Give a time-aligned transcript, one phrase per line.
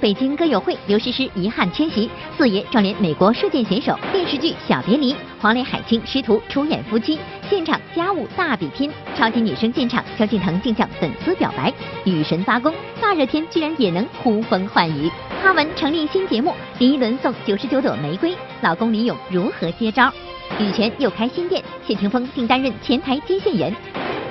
[0.00, 3.96] 北京歌友会刘诗诗遗憾缺席，四爷撞脸美国射箭选手。
[4.12, 7.18] 电视剧《小别离》，黄磊、海清师徒出演夫妻，
[7.48, 8.90] 现场家务大比拼。
[9.16, 11.72] 超级女声现场，萧敬腾竟向粉丝表白，
[12.04, 15.10] 雨神发功，大热天居然也能呼风唤雨。
[15.42, 20.12] 哈文成立新节目，第一轮送九十九朵玫瑰，老公李咏如何接招？
[20.58, 23.74] 羽泉又开新店，谢霆锋竟担任前台接线员。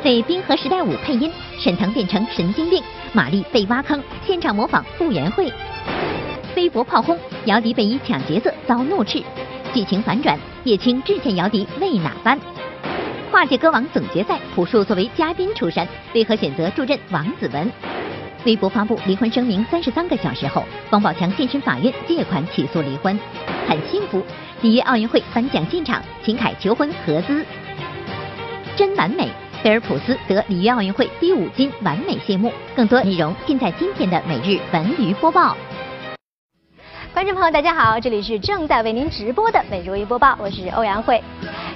[0.01, 2.81] 被《冰河时代五》配音，沈腾变成神经病，
[3.11, 5.51] 马丽被挖坑，现场模仿傅园慧。
[6.55, 9.21] 微博炮轰，姚笛被以抢角色遭怒斥。
[9.73, 12.39] 剧情反转，叶青致歉姚笛为哪般？
[13.29, 17.69] 跨界歌王总决赛，朴树作为嘉宾出山，为何选择助阵王子文？
[18.45, 23.19] 微博发布离婚声明三十三个小时后，王宝强现身法院借款起诉离婚，
[23.67, 24.23] 很幸福。
[24.61, 27.45] 里约奥运会颁奖现场，秦凯求婚合资，
[28.77, 29.29] 真完美。
[29.61, 32.49] 菲尔普斯得里约奥运会第五金，完美谢幕。
[32.73, 35.53] 更多内容尽在今天的每日文娱播报。
[37.13, 41.21] 观众朋友，大家好，这里是正在为您直播的每日文娱播报，我是欧阳慧。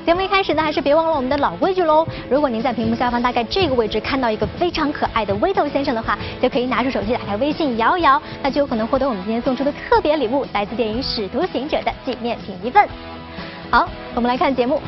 [0.06, 2.08] 节目一开始呢，还是别忘了我们的老规矩喽。
[2.30, 12.88] 如果您在屏幕下方大概这个位置看到一个非常可爱的微豆先生的话，就可以拿出手机打开微信摇一摇，那就有可能获得我们今天送出的特别礼物，来自电影《使徒行者》的纪念品一份。
[13.70, 14.81] 好，我们来看节目。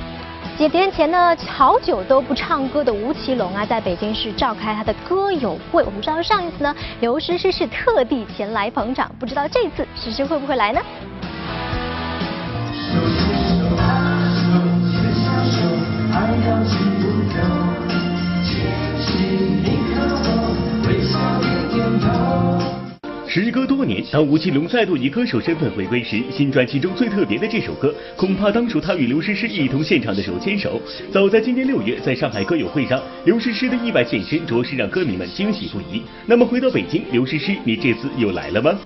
[0.57, 5.83] 几天前呢，好久都不唱歌的吴奇隆啊，在北京市召开他的歌友会。
[5.83, 10.81] 我们知道上一次呢，刘诗诗是特地前来捧场，不知道这次诗诗会不会来呢？
[23.44, 30.81] 时隔多年，当吴奇隆再度以歌手身份回归时，新专辑中最特别的这首歌，恐怕当属他与刘诗诗一同现场的手牵手。
[31.12, 36.01] 早在今年六月，在上海歌友会上，刘诗诗的意外现身，着实让歌迷们惊喜不已。
[36.25, 38.79] 那么回到北京，刘诗诗，你这次又来了吗？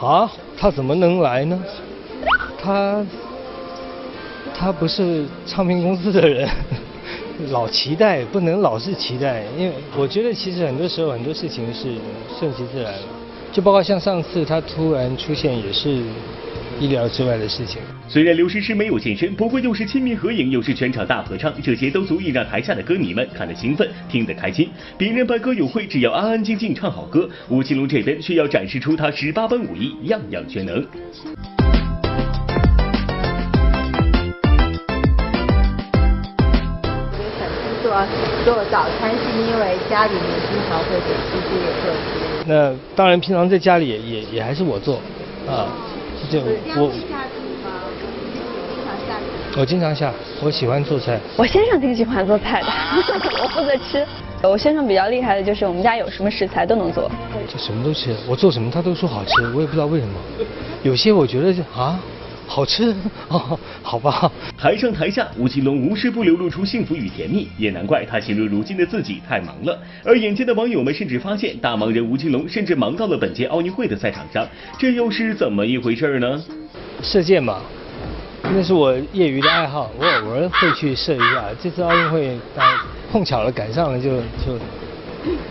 [0.00, 1.58] 啊，他怎么能来呢？
[2.60, 3.04] 他
[4.54, 6.46] 他不是唱片公司的人，
[7.50, 11.94] 老期待不能老是期待，因为我觉得其实很多时候很多事情是
[12.38, 12.92] 顺其自然，
[13.50, 16.02] 就包括像上次他突然出现也是。
[16.80, 17.80] 意料之外的事情。
[18.08, 24.68] 虽然刘诗诗没有现身，不过又是亲密合影，又是全场大合唱，这些都足以让台下的歌迷们看得兴奋，听得开心。
[24.98, 30.74] 别人办歌友会只要安安静静唱好歌，吴奇隆这边却要展示出他十八般武艺，样样全能。
[30.82, 30.90] 给
[37.38, 37.94] 粉丝做
[38.44, 41.84] 做早餐，是因为家里面经常会给叔叔也做。
[42.46, 45.00] 那当然，平常在家里也也也还是我做，
[45.48, 45.68] 啊。
[46.30, 46.40] 就
[46.76, 46.90] 我，
[49.56, 50.12] 我经常下，
[50.42, 51.20] 我喜欢做菜。
[51.36, 52.68] 我先生挺喜欢做菜的，
[53.42, 54.04] 我负责吃。
[54.42, 57.10] 我先生比较厉害的就是我们家有什么食材都能做。
[57.48, 60.14] 就什么都吃，我做什么他都说好吃，我也不知道为什么。
[60.82, 61.98] 有些我觉得啊。
[62.46, 62.94] 好吃
[63.28, 64.30] 哦， 好吧。
[64.56, 69.78] 台上台下，吴奇隆无时不流露出幸福与甜蜜，也难怪他形容如今的自己太忙了。
[70.04, 74.46] 而眼尖的网友们甚至发现，大忙人吴奇隆甚至忙到了本届奥运会的赛场上，
[74.78, 76.44] 这又是怎么一回事呢？
[77.02, 77.60] 射箭嘛，
[78.42, 81.44] 那是我业余的爱好，我偶尔会去射一下。
[81.62, 82.36] 这次奥运会
[83.10, 84.58] 碰巧了赶上了，就就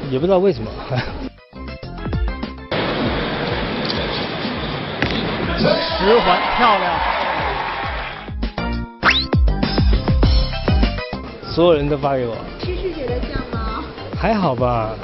[0.09, 0.69] 也不知道为什么。
[5.99, 6.99] 十环漂亮，
[11.53, 12.35] 所有人都发给我。
[12.59, 13.83] 诗诗觉得像吗？
[14.19, 14.95] 还好吧，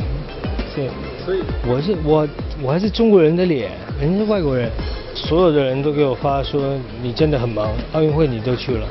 [0.76, 0.90] 对，
[1.24, 2.28] 所以我是我
[2.62, 3.72] 我还是中国人的脸，
[4.02, 4.70] 人家是外国人，
[5.14, 8.86] 所有的人都给我发说你真的很忙，奥运会你都去了。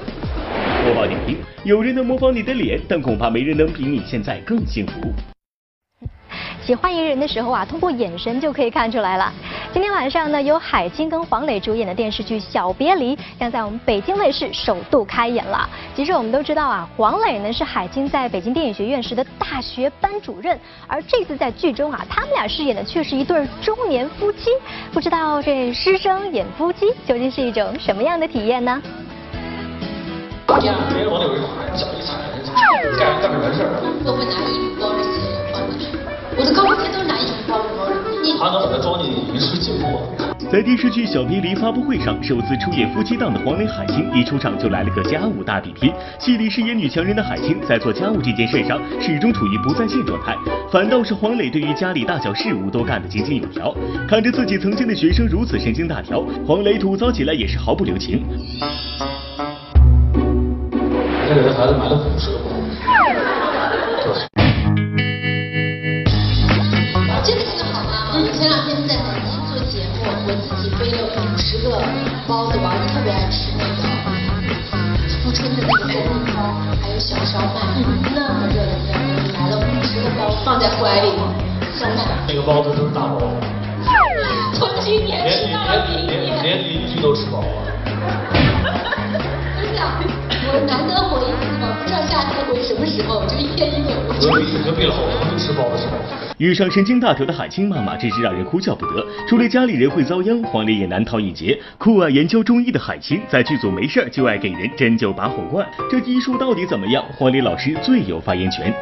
[0.85, 5.13] 播报点评：有人能模仿你的脸，但恐怕没人能比你现在更幸福。
[6.69, 9.33] 喜欢一个人的时候啊，通过眼神就可以看出来了。
[9.73, 15.67] 今天晚上呢，由海清跟黄磊主演的电视剧《小别离》将在我们北京卫视首度开演了。
[15.97, 24.51] 其实我们都知道啊，黄磊呢是海清在北京电影学院时的大学班主任，而这次在剧中啊，他们俩饰演的却是一对中年夫妻。
[24.93, 28.83] 不知道这师生演夫妻究竟是一种什么样的体验呢？
[30.47, 30.71] 别
[31.01, 32.13] 人往里一踩，脚一踩，
[32.99, 33.71] 干干点完事儿。
[34.05, 34.98] 我会拿衣服包着鞋放进去。
[36.39, 39.99] 我的高跟鞋都是拿衣服包着包着，你还能把它装进影视节目？
[40.49, 45.93] 在电视剧《小别离》发布会上，首次出演夫妻档的黄磊、海清一出场就来了个家务大比拼。
[46.21, 50.37] 戏里饰演女强人的海清，在做家务这件事上始终处于不在线状态，
[50.71, 53.75] 反倒是黄磊对于家里大小事务都干得井井有条。
[54.09, 58.25] 看着自己曾经的学生如此神经大条，黄磊吐槽起来也是毫不留情。
[61.29, 62.39] 这给孩子买了五十个
[71.59, 71.71] 一个
[72.29, 73.83] 包子，我儿子特别爱吃那个
[75.19, 77.75] 富春的那个豆腐包，还有小烧麦，
[78.15, 78.95] 那么热的天，
[79.35, 81.11] 来了五十个包子放在怀里
[81.75, 82.07] 送奶。
[82.29, 83.27] 那个包子都是大包子。
[84.55, 87.47] 从今年吃到了明年，连邻居都吃饱了。
[89.59, 89.83] 真的，
[90.51, 93.93] 我难得回一次嘛，不知道下次回什么时候，就一天一个。
[94.19, 95.99] 隔壁隔壁老王就吃包子吃饱。
[96.39, 99.05] 遇上神经大条的海清妈妈，真是让人哭笑不得。
[99.29, 101.61] 除了家里人会遭殃，黄磊也难逃一劫。
[101.77, 107.05] 酷爱研究中医的海清，在剧组没事儿就爱给人针灸拔火罐，这医术到底怎么样？
[107.19, 108.73] 黄磊老师最有发言权。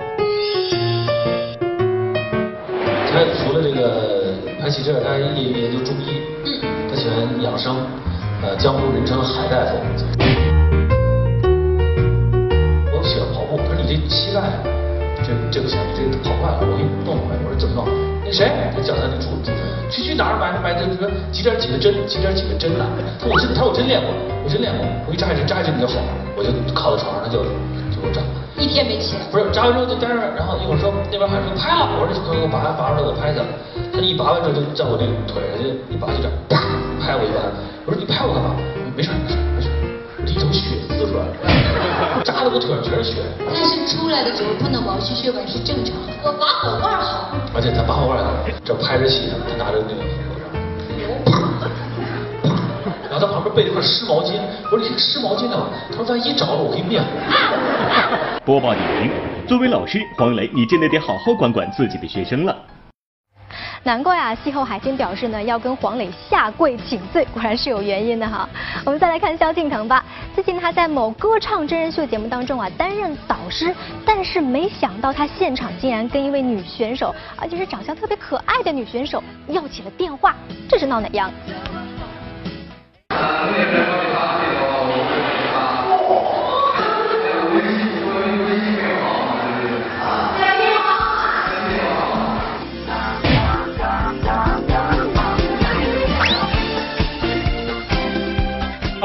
[3.11, 6.21] 他除了这个拍戏之外，他还研研究中医。
[6.45, 6.61] 嗯。
[6.91, 7.77] 他喜欢养生，
[8.43, 10.66] 呃，江湖人称海大夫。
[14.43, 15.33] 你这。
[15.51, 17.41] 这不行，这跑快了，我给你动回来。
[17.45, 17.89] 我说怎么弄？
[18.23, 18.51] 那谁？
[18.75, 19.51] 他叫他那主主
[19.89, 22.85] 去去哪儿买买这个几点几个针，几点几个针来。
[23.19, 24.13] 他说我真他说我真练过，
[24.45, 24.85] 我真练过。
[25.07, 26.11] 我一扎一针扎一针你就好了。
[26.37, 27.41] 我就靠在床上，他就
[27.89, 28.21] 就给我扎。
[28.59, 29.23] 一天没起来。
[29.33, 33.47] 不是扎完之后就待着，然后一会儿说那边喊说拍了，我说快给我拔拔出来我拍去了。
[33.95, 36.61] 他一拔完之后就在我这腿上就一拔就这样啪
[37.01, 37.41] 拍我一把。
[37.87, 38.53] 我说你拍我干嘛？
[38.93, 39.71] 没事没事没事。
[40.29, 41.76] 一头血滋出来了。
[42.23, 43.23] 扎的我腿上全是血。
[43.53, 46.13] 但是出来的时候碰到毛细血管是正常的。
[46.23, 47.31] 我拔火罐好。
[47.55, 48.19] 而且他拔火罐，
[48.65, 51.71] 这拍着戏呢，他拿着那个火罐，
[53.11, 54.35] 然后他旁边备了一块湿毛巾。
[54.65, 55.69] 我说你这个湿毛巾干嘛？
[55.91, 57.07] 他说万一着了我可以灭火。
[58.45, 59.11] 播报点评：
[59.49, 62.55] 作为老师，黄磊，你真的得好好管管自己的学生了。
[63.87, 64.35] 难怪啊！
[64.43, 68.49] 戏后海清表示呢，要跟黄磊下跪请罪，果然是有原因的哈。
[68.85, 70.05] 我们再来看萧敬腾吧。
[70.35, 73.73] 最近他在某歌唱真人秀节目当中啊，担任导师，
[74.05, 80.35] 但是没想到他现场竟然跟一位女选手，而且是长相特别可爱的女选手要起了电话，
[80.69, 81.31] 这是闹哪样？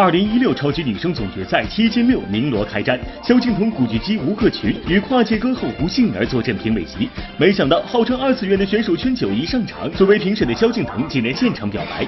[0.01, 7.07] 二零一六超级女声总决赛七进六鸣锣开战，萧敬腾、古巨基、吴克群与跨界歌后吴杏儿坐镇评委席。
[7.37, 12.03] 没想到，号称二次元的选手圈九一上场，作为评审的萧敬腾竟然现场表白。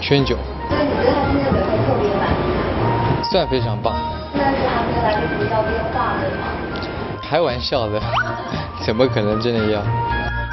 [0.00, 0.38] 圈九。
[0.70, 3.22] 那你觉得他今天表现特别满意？
[3.22, 3.94] 算非常棒。
[4.32, 6.48] 那是还没有来得及要电话的吗？
[7.20, 8.00] 开玩笑的。
[8.84, 9.82] 怎么可能真的要？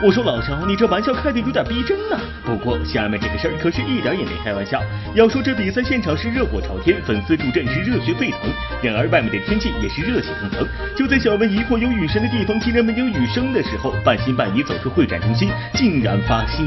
[0.03, 2.17] 我说老乔，你这玩笑开的有点逼真呐。
[2.45, 4.81] 不过下面这个事儿可是一点也没开玩笑。
[5.13, 8.39] 要说这比赛现场是热火朝天，粉丝助阵是热血沸腾，
[8.81, 10.65] 然而外面的天气也是热气腾腾。
[10.95, 16.65] 就在小文疑惑有雨神的地方竟然没有雨声的时候，半信半疑走出会展中心，竟然发现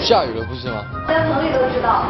[0.00, 0.82] 下雨了，不是吗？
[1.06, 2.06] 连彭丽都知道。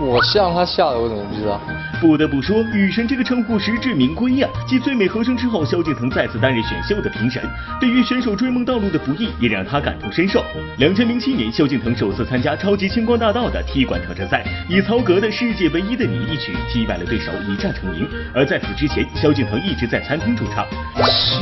[0.00, 1.60] 我让他下的，我怎么不知道？
[2.00, 4.48] 不得不说，雨神这个称呼实至名归呀！
[4.66, 7.42] 继最美和声之后，萧敬腾再次担任选秀的评审，
[7.80, 10.44] 对于选手追梦道路的不易，也让他感同身受。
[10.78, 18.06] 两千零七年，萧敬腾首次参加超级星光大道的踢馆挑战赛，以曹格的《世界唯一的你》一曲击败了对手，一战成名。
[18.32, 20.64] 而在此之前，萧敬腾一直在餐厅驻唱。
[21.04, 21.40] 是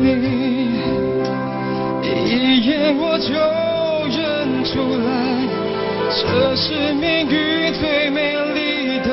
[0.00, 0.74] 你，
[2.26, 3.32] 一眼我就
[4.08, 5.73] 认出来。
[6.16, 9.10] 这是命运最美丽的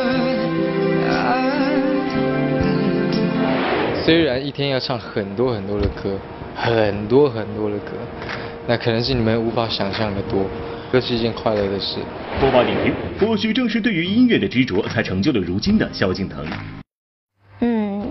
[4.06, 6.16] 虽然一天要唱很多很多的歌，
[6.56, 7.94] 很多很多的歌，
[8.68, 10.46] 那可能是你们无法想象的多，
[10.92, 11.98] 这是一件快乐的事。
[12.40, 16.46] 播报点评：或许正是对于音乐的执着，才成就了如今的萧敬腾。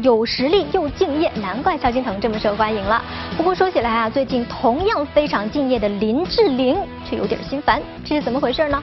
[0.02, 3.02] 有实力又敬业，难怪萧敬腾这么受欢迎了。
[3.36, 6.76] 不过说起来啊，最近同样非常敬业的林志玲
[7.08, 8.82] 却有点心烦，这是怎么回事呢？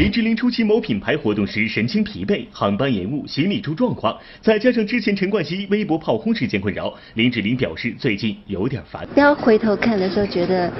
[0.00, 9.06] 林志玲出席某品牌活动时神情疲惫，航班延误，行李出状况，再加上之前陈冠希微博炮轰事件困扰，林志玲表示最近有点烦。
[9.14, 10.72] 要回头看的时候，觉得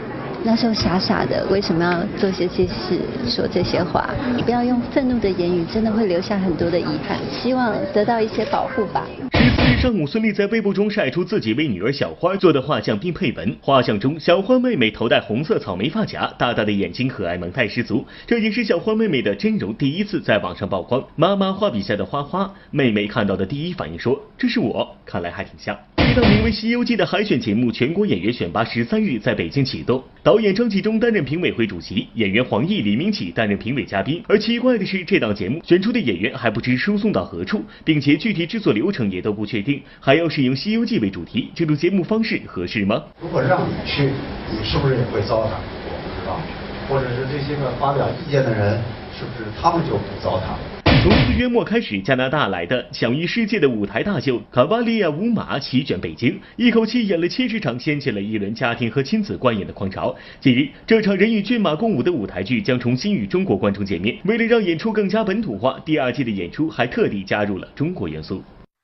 [0.43, 2.99] 那时候傻傻的，为什么要做些这事，
[3.29, 4.09] 说这些话？
[4.35, 7.19] 你不要用愤怒的言语，真的会留下很多的遗憾。
[7.31, 9.07] 希望得到一些保护吧。
[9.35, 13.55] 十四日上午，孙俪在微博中晒出自己为女儿小花做的画像，并配文。
[13.61, 18.07] 画像中，小花妹妹头戴红色草莓发夹，大大的眼睛，可爱萌态十足。
[18.27, 21.05] 这也是小花妹妹妹的真容第一次在网上曝光。
[21.17, 25.77] 妈妈画笔下的花花，妹妹看到的第一反应说：“这是我。”看来还挺像。
[25.99, 34.21] 一档名为《西游记》的海选节目全国演员选拔十三日在北京启动，导演张纪中担任评委会主席，演员黄奕、李明启担任评委嘉宾。
[34.27, 43.05] 而奇怪的是，这档节目选出的演员还不知输送到何处，并且具体制作流程也都不确定，还要是用《西游记》为主题，这种节目方式合适吗？
[43.23, 44.11] 如果让你去，
[44.51, 45.51] 你是不是也会糟蹋？
[45.87, 46.41] 我不知道，
[46.89, 48.81] 或者是这些个发表意见的人，
[49.21, 50.57] 是不是他们就不糟蹋？
[51.03, 60.15] 从四月末开始，加拿大来的享誉世界的舞台大秀卡瓦利亚舞马席卷北京，一口气演了七十场，掀起了一轮家庭和亲子观演的狂潮。
[60.41, 64.17] 近日，这场人与骏马共舞的舞台剧将重新与中国观众见面。
[64.25, 68.43] 为了让演出更加本土化，第二季的演出还特地加入了中国元素。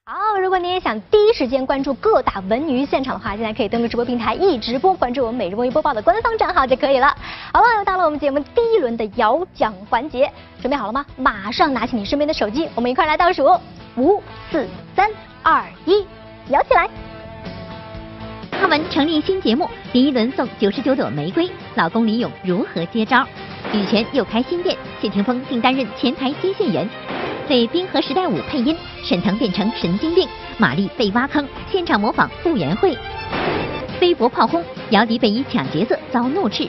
[0.08, 7.08] 好，如果你也想第一时间关注各大文娱现场的话，现在可以登录直播平台一直播，关注我们每日文娱播报的官方账号就可以了。
[7.52, 10.30] 好了，又到了我们节目第一轮的摇奖环节，
[10.62, 11.04] 准备好了吗？
[11.16, 13.58] 马上拿起你身边的手机，我们一块来倒数，
[13.96, 15.10] 五、四、三、
[15.42, 16.06] 二、一，
[16.50, 16.88] 摇起来！
[18.52, 23.26] 哈文成立新节目，第一轮送九十九朵玫瑰，老公李咏如何接招？
[23.72, 26.88] 羽泉又开新店，谢霆锋竟担任前台接线员。
[27.48, 32.96] 为《冰河时代五》配音，沈腾变成神经病，马丽被挖坑，现场模仿傅园慧。
[34.00, 36.68] 微博炮轰，姚笛被以抢角色遭怒斥，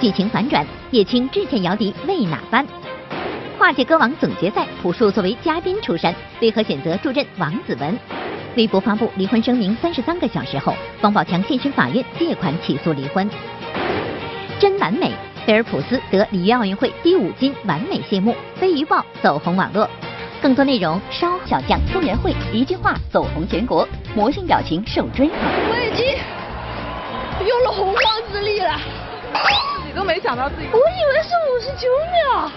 [0.00, 2.66] 剧情反转，叶青致歉姚笛为哪般？
[3.58, 7.98] 跨界歌王总决赛，朴树作为嘉宾出山，为何选择助阵王子文？
[8.56, 13.28] 微博发布离婚声明三十三个小时后，王宝强现身法院借款起诉离婚。
[14.58, 15.12] 真完美，
[15.48, 19.88] 菲尔普斯得里约奥运会第五金，完美谢幕，飞鱼报走红网络。
[20.42, 25.38] 更多内容稍小将傅园慧一句话走红全国，魔性表情受追捧。
[25.40, 26.04] 我已经
[27.48, 28.78] 用了洪荒之力了，
[29.32, 30.68] 自己都没想到自己。
[30.70, 32.50] 我以为是五十九秒，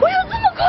[0.00, 0.64] 我有这么快？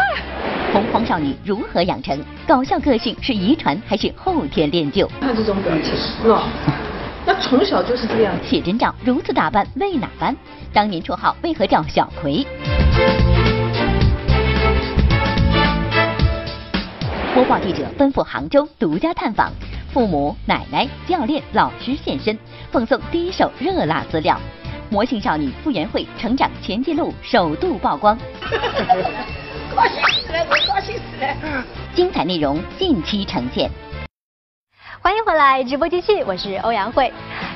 [0.73, 3.15] 洪荒少女如何养成搞笑个性？
[3.21, 5.07] 是遗传还是后天练就？
[5.21, 5.93] 看这种表情，
[6.25, 6.73] 那那
[7.41, 8.33] 从小就是这样。
[8.43, 10.35] 写真照如此打扮为哪般？
[10.73, 12.45] 当年绰号为何叫小葵？
[17.33, 19.51] 播报记者奔赴杭州独家探访，
[19.93, 22.37] 父母、奶奶、教练、老师现身，
[22.71, 24.39] 奉送第一手热辣资料。
[24.89, 28.17] 魔性少女傅园慧成长前记录首度曝光，
[29.75, 31.63] 高兴死了，我高兴死了！
[31.93, 33.69] 精彩内容近期呈现。
[35.01, 37.11] 欢迎回来，直播继续，我是欧阳慧。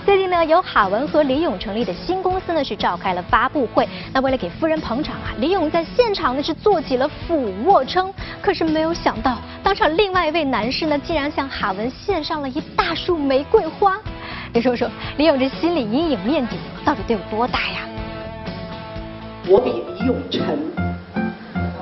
[0.05, 3.88] 最近呢，由哈文和李咏成立的新公司呢是召开了发布会。
[4.13, 8.13] 那为了给夫人捧场啊，李咏在现场呢是做起了俯卧撑。
[8.41, 13.98] 可是没有想到，当场另外一位男士呢竟然向哈文献上了一大束玫瑰花。
[14.53, 16.55] 你说说，李咏这心理阴影面积
[16.86, 17.79] 到底得有多大呀？
[19.48, 20.57] 我比李咏沉，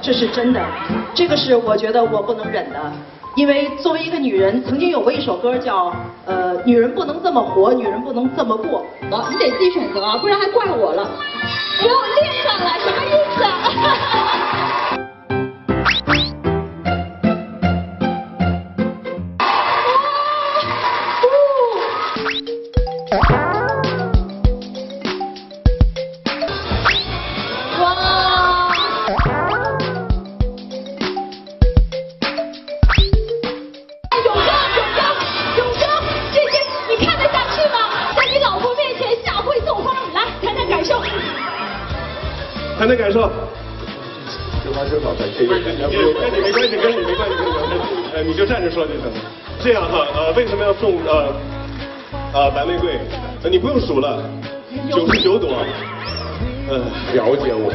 [0.01, 0.65] 这是真的，
[1.13, 2.79] 这个是我觉得我不能忍的。
[3.39, 8.79] 因为作为一个女人，曾经有过一首歌叫呃，女人不能这么活，女人不能这么过。
[9.09, 11.09] 啊你得自己选择啊，不然还怪我了。
[11.81, 13.43] 给我练上了，什么意思
[14.99, 15.05] 啊？
[53.89, 54.23] 数了，
[54.91, 55.65] 九十九朵。
[56.69, 56.77] 呃，
[57.15, 57.73] 了解我。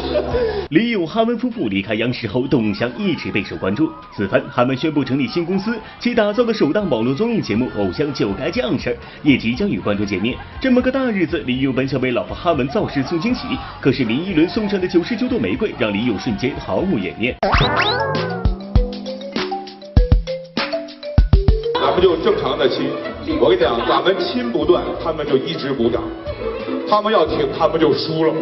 [0.68, 3.90] 李咏、哈文夫妇离开央视后，动向一直备受关注。
[4.14, 8.90] 此番哈文宣布成立新公司，其打造的首档网络综艺节目《偶像就该这样式》
[9.22, 10.36] 也即将与观众见面。
[10.60, 13.46] 这么个大日子，李咏本想为老婆哈文造势送惊喜，
[13.80, 17.34] 可是林依轮送上的九十九朵玫瑰，让李咏瞬间毫无颜面。
[21.96, 22.90] 们就正常的亲，
[23.40, 26.02] 我跟你讲，咱们亲不断，他们就一直鼓掌。
[26.86, 28.34] 他们要停，他们就输了。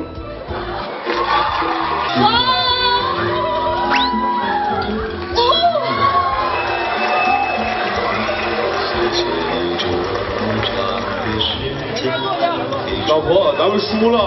[13.06, 14.18] 老婆，咱们输了。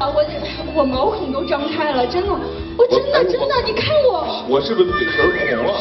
[0.00, 0.24] 啊，我
[0.74, 2.30] 我毛孔都张开了，真的，
[2.76, 4.44] 我真的真的，你看我。
[4.48, 5.72] 我是不是嘴唇红了？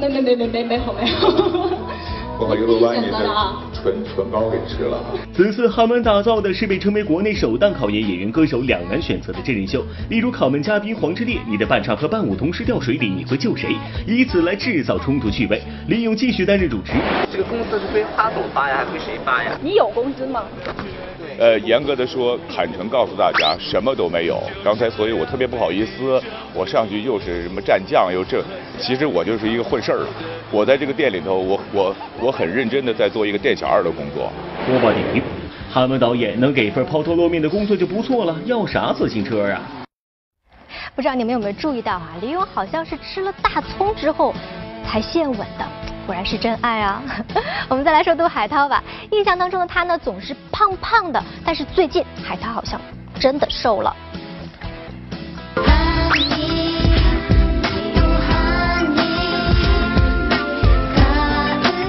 [0.00, 1.16] 没没没没没没好没有。
[2.38, 3.16] 不好意思，把你的
[3.72, 4.98] 唇唇膏给吃了。
[5.32, 9.82] 此次哈门打造的是被称为国内首档考研演员歌手两难选择的真人秀。
[10.10, 13.74] 例如考门嘉宾黄致列，你的伴唱和伴舞同时掉水里，你会救谁？
[14.06, 15.62] 以此来制造冲突趣味。
[15.88, 16.92] 李咏继续担任主持。
[17.32, 19.58] 这个工资是归花总发呀，还归谁发呀？
[19.62, 20.42] 你有工资吗？
[21.38, 24.42] 呃，严格的说，坦诚告诉大家，什么都没有。
[24.64, 26.20] 刚才，所以我特别不好意思，
[26.54, 28.42] 我上去又是什么蘸酱又这，
[28.78, 30.06] 其实我就是一个混事儿的。
[30.50, 34.32] 我在这个店里头，我我我很认真的在做一个店小二的工作。
[34.66, 35.22] 播报点评：
[35.70, 39.60] 哈门导演能给份抛头露面的工作就不错了，要啥自行车啊？
[40.94, 42.16] 不知道你们有没有注意到啊？
[42.22, 44.34] 李勇好像是吃了大葱之后
[44.86, 45.66] 才献吻的。
[46.06, 47.02] 果然是真爱啊！
[47.68, 48.82] 我们再来说杜海涛吧。
[49.10, 52.80] 印象当中的他呢，总是胖胖的，但是最近海涛好像
[53.18, 53.94] 真的瘦了。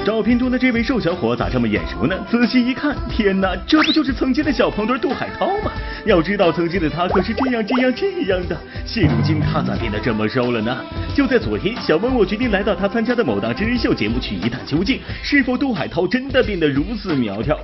[0.08, 2.16] 照片中的这位瘦小伙咋这么眼熟呢？
[2.30, 5.70] 仔细一看，天哪，这不就是曾经的小胖墩杜海涛吗？
[6.06, 10.82] 要知道，曾经的他可是这样这样这样的，现如今他咋变得这么瘦了呢？
[11.14, 17.58] 就在昨天，小文我决定来到他参加的某档真人秀节目去一探究竟，是否杜海涛真的变得如此苗条？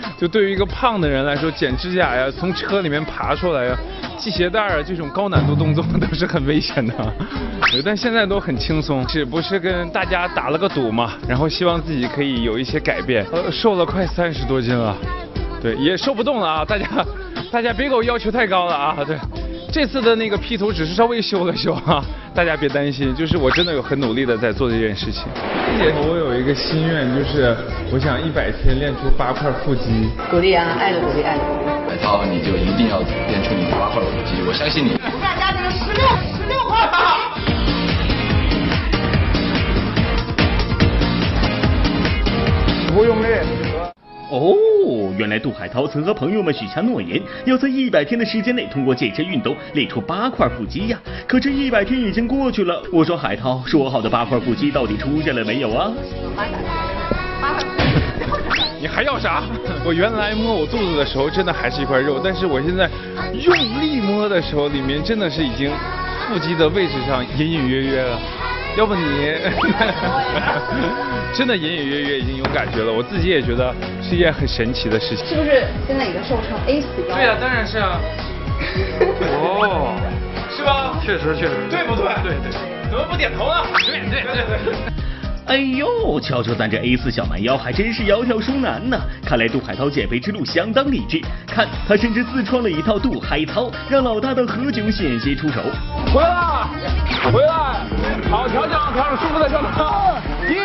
[0.18, 3.76] 就对于一个胖的人来说，剪指甲呀，从车里面爬出来呀，
[4.18, 6.94] 系鞋带啊，这种高难度动作都是很危险的。
[7.72, 11.14] 对但现在都很轻松，是不是跟大家打了个赌嘛？
[11.28, 13.26] 然后希望自己可以有一些改变。
[13.32, 14.96] 呃，瘦了快三十多斤了，
[15.60, 16.64] 对，也瘦不动了啊！
[16.64, 16.86] 大家，
[17.50, 18.96] 大家别给我要求太高了啊！
[19.06, 19.16] 对，
[19.70, 22.02] 这次的那个 P 图只是稍微修了修啊，
[22.34, 25.24] 大家别担心，就是我真的有很努力的在做这件事情。
[26.08, 27.54] 我有一个心愿，就是
[27.92, 30.08] 我想一百天练出八块腹肌。
[30.30, 31.68] 鼓励啊，爱的鼓励，爱的鼓励。
[31.88, 34.96] 海涛，你就一定要练出你的八块腹肌，我相信你。
[35.20, 36.88] 再加这个十六，十六块。
[42.94, 43.67] 不用力。
[44.30, 44.54] 哦，
[45.18, 50.98] 原来杜海涛曾和朋友们许下诺言，要在一百天的时间内通过健身运动练出八块腹肌呀。
[51.26, 55.90] 可这一百天已经过去了，我说海涛，说好的八块腹肌到底出现了没有啊？
[58.80, 59.42] 你还要啥？
[59.84, 62.88] 我原来摸我肚子的时候，真的还是一块肉，但是我现在
[63.32, 65.70] 用力摸的时候，里面真的是已经
[66.28, 68.18] 腹肌的位置上隐隐约约了。
[68.78, 69.02] 要不你
[71.34, 75.26] 真的隐隐约约已经有感觉了，我自己也觉得是一件很神奇的事情。
[75.26, 77.14] 是不是现在已经瘦成 A 四腰？
[77.16, 77.98] 对呀，当然是啊。
[79.34, 79.96] 哦，
[80.56, 80.94] 是吧？
[81.04, 81.54] 确实确实。
[81.68, 82.06] 对不对？
[82.22, 82.52] 对对。
[82.88, 83.66] 怎么不点头呢？
[83.84, 84.72] 对对对对。
[85.48, 89.00] 哎呦，瞧瞧咱这 A 四小蛮腰，还真是窈窕淑男呢。
[89.24, 95.62] 看来杜海涛减肥之路相当励志，看他甚至自创了一套杜海操，让老搭档何炅险些出手。
[96.12, 96.68] 回来，
[97.32, 97.80] 回来，
[98.30, 99.70] 好，调整，调整舒服的调整。
[100.52, 100.58] 一，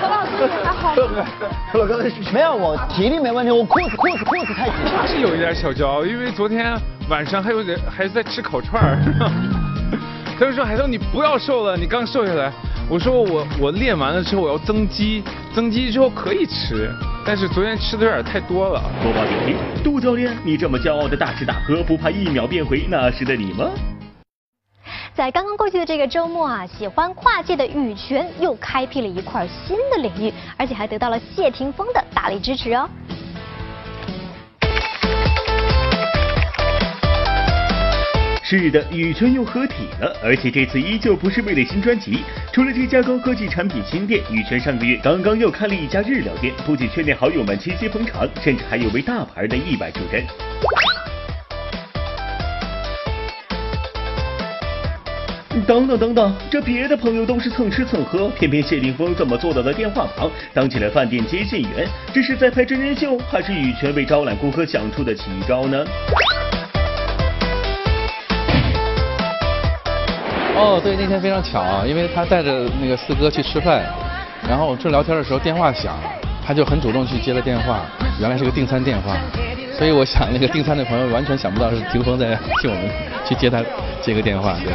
[0.00, 1.26] 何老师还好吗？
[1.72, 4.74] 何老师没有，我体力没问题，我裤子裤子裤子太紧。
[4.96, 8.96] 他是有一点小骄傲，因为昨天晚上还有点还在吃烤串儿。
[10.38, 12.52] 他就说海涛你不要瘦了，你刚瘦下来。
[12.88, 15.20] 我说我我练完了之后我要增肌，
[15.52, 16.88] 增肌之后可以吃，
[17.26, 18.80] 但是昨天吃的有点太多了。
[19.02, 23.68] 播报点评：杜教练，你这么骄傲的大吃大喝，不怕一秒变回那时的你吗？
[25.16, 32.88] 在刚刚过去的这个周末啊，喜欢跨界的羽泉又开辟了一块新的领域，而且还得到了谢霆锋的大力支持哦。
[38.48, 42.20] 是的，羽泉又合体了，而且这次依旧不是为了新专辑。
[42.52, 50.24] 除了这家高科技产品新店，羽泉上个月刚刚又开了一家日料店，不仅圈内好友们齐齐捧场，甚至还有位大牌的意外助阵。
[55.66, 61.88] 等等等等，这别的朋友都是蹭吃蹭喝，偏偏谢霆锋怎么坐到了电话旁，当起了饭店接线员？
[62.14, 65.84] 这是在拍真人秀，还是羽泉为招揽顾客想出的奇招呢？
[70.56, 73.84] 哦，对，那天非常巧啊，因为他带着那个四哥去吃饭，
[74.48, 75.94] 然后正聊天的时候电话响，
[76.44, 77.84] 他就很主动去接了电话，
[78.18, 79.16] 原来是个订餐电话，
[79.76, 82.88] 所以我想那个订餐的朋友完全想不到是霆锋在替我们
[83.26, 83.62] 去接他
[84.00, 84.72] 接个电话，对。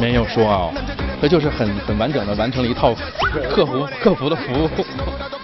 [0.00, 0.70] 没有说啊，
[1.20, 2.94] 这就是很很完整的完成了一套
[3.50, 4.68] 客服 客服的服务。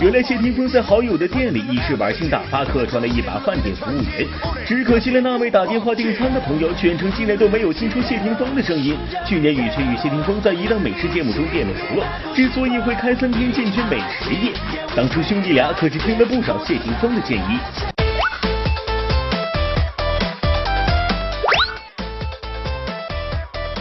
[0.01, 4.27] 原来谢霆锋在好友的店里一时玩性大发，客串了一把饭店服务员。
[4.65, 8.97] 只可惜了那位打电话订餐的朋友，全程竟然都没有听出谢霆锋的声音。
[9.27, 14.53] 去年雨辰与谢霆锋在一档美食节目中变了熟了，之所以会开餐厅进军美食业，
[14.95, 18.08] 当初兄弟俩可是听了不少谢霆锋的建议。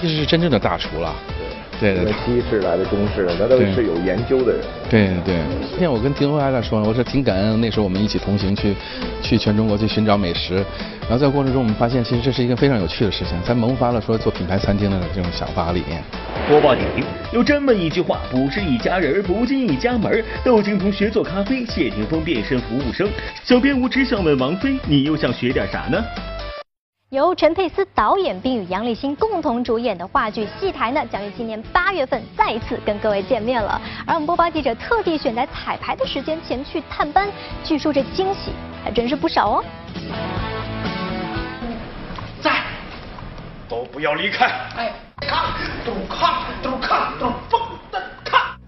[0.02, 1.16] 这是真正的大厨了。
[1.80, 4.62] 对对对，西式来的中式，那都是有研究的人。
[4.90, 5.36] 对对，
[5.70, 8.76] 今天我跟丁辉还在说呢，我说挺感恩那时候我们一起同行去
[9.22, 10.56] 去全中国去寻找美食，
[11.02, 16.02] 然后在过程中我们发现其实这是一个非常有趣的事情，才萌发了说做品牌餐厅的这种想法和理念。
[16.50, 20.24] 播报点评有这么一句话：不是一家人，不进一家门。
[20.44, 23.08] 窦靖童学做咖啡，谢霆锋变身服务生。
[23.44, 26.04] 小编无知想问王菲，你又想学点啥呢？
[27.10, 33.82] 由陈佩斯导演并与杨立新共同主演的话剧《戏台》呢，将于今年八月份再一次跟各位见面了。
[34.06, 37.30] 而我们播报记者特地选在彩排的时间前去探班，
[37.64, 38.52] 据说这惊喜
[38.84, 39.64] 还真是不少哦。
[42.42, 42.52] 在，
[43.70, 44.48] 都不要离开。
[44.76, 44.92] 哎，
[45.22, 45.46] 看，
[45.86, 47.57] 都看，都看，都。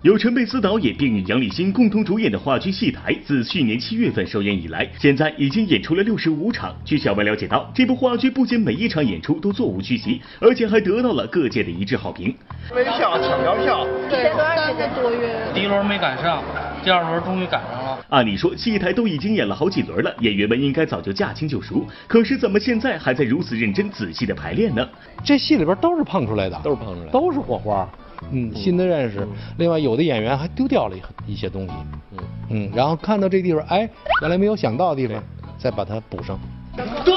[0.01, 6.73] 由陈佩斯导演并与杨立新共同主演的话剧《戏台》，自去年七月份首演以来，现在已经演出了六十五场。
[6.85, 12.33] 据小白了解到，这部话剧不仅每一场演出都座无虚席，而且还得到了各界的一致好评。
[12.73, 15.38] 微票抢票票，对，三个多月。
[15.53, 16.41] 第一轮没赶上，
[16.81, 17.99] 第二轮终于赶上了。
[18.07, 21.85] 按理说，戏台都已经演了好几轮了，演员们应该早就驾轻就熟。
[22.07, 24.88] 可是怎么现在还在如此认真仔细的排练呢？
[25.25, 27.85] 这戏里边都是碰出来的，都是碰出来，都是火花。
[28.32, 29.27] 嗯，新的认识。
[29.58, 31.73] 另外，有的演员还丢掉了一一些东西。
[32.12, 32.19] 嗯
[32.51, 33.89] 嗯，然后看到这地方，哎，
[34.21, 35.23] 原来没有想到的地方，
[35.58, 36.39] 再把它补上。
[36.75, 37.12] 德哥，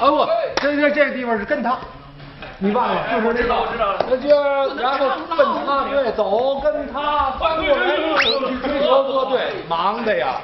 [0.00, 1.78] 哦不，这这这个地方是跟他，
[2.58, 3.20] 你忘了？
[3.22, 4.28] 就是那个，那就
[4.80, 10.40] 然后跟他对走，跟他翻过来去追德哥，对，忙的呀。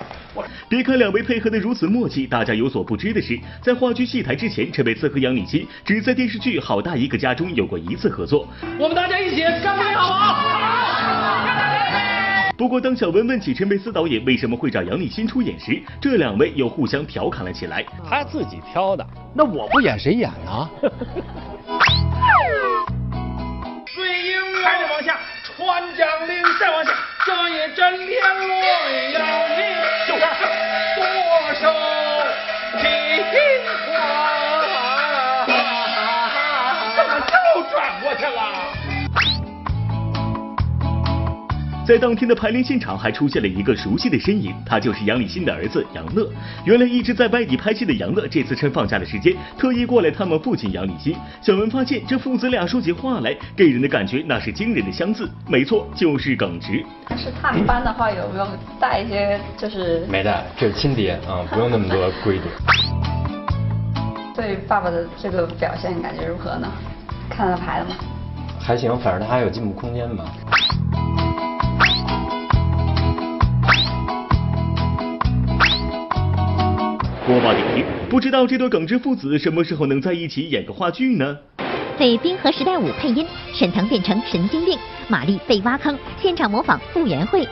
[0.69, 8.49] 别看两位配合的如此默契，大家有所不知的是，在话剧戏台之前，陈佩斯和杨立新只在电视剧《好大一个家》中有过一次合作。
[8.79, 10.37] 我们大家一起干杯，好不好？
[12.57, 17.85] 不过，当小文问起陈佩斯导演为什么会找杨立新出演时，这两位又互相调侃了起来。
[18.05, 20.69] 他自己挑的，那我不演谁演呢？
[23.87, 26.91] 水影还得往下，穿江令再往下，
[27.29, 28.57] 这一阵连落
[29.13, 29.21] 呀，
[29.55, 29.61] 你
[30.09, 30.19] 就是
[30.97, 30.99] 多
[31.61, 31.63] 少
[32.81, 32.83] 情
[33.85, 33.93] 话，
[36.97, 37.11] 怎么
[37.55, 38.39] 又转过去了？
[41.89, 46.31] 在当天的排练现场还出现了一个熟悉的身影，他就是杨立新的儿子杨乐。
[46.67, 51.17] 原来一直在外地拍戏的杨乐，这次趁放假的时间，特意过来探望父亲杨立新。
[51.41, 55.27] 小文发现这父子俩说起话来，给人的感觉那是惊人的相似。
[55.47, 56.85] 没错，就是耿直。
[57.09, 58.47] 但是探班的话，有没有
[58.79, 60.05] 带一些就是？
[60.11, 62.43] 没带，这是亲爹啊，不用那么多规矩。
[64.37, 66.71] 对爸爸的这个表现感觉如何呢？
[67.31, 67.97] 看了牌了吗？
[68.61, 70.27] 还行，反正他还有进步空间吧。
[77.29, 81.37] 播报点评：不知道这对耿直父子什么时候能在一起演个话剧呢？
[82.01, 87.47] 为《冰河时代五》配音，沈腾变成神经病，马丽被挖坑，现场模仿傅园慧。